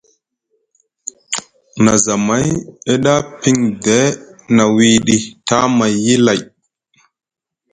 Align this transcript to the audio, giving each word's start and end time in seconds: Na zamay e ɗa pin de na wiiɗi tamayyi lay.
Na 1.83 1.91
zamay 2.03 2.45
e 2.91 2.93
ɗa 3.03 3.15
pin 3.41 3.57
de 3.83 3.97
na 4.55 4.63
wiiɗi 4.75 5.15
tamayyi 5.47 6.13
lay. 6.25 6.39